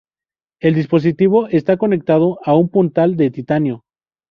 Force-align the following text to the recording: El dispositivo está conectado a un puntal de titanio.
El 0.59 0.73
dispositivo 0.73 1.45
está 1.49 1.77
conectado 1.77 2.39
a 2.43 2.55
un 2.55 2.69
puntal 2.69 3.15
de 3.17 3.29
titanio. 3.29 3.83